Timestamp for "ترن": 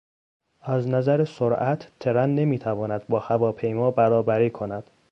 1.99-2.29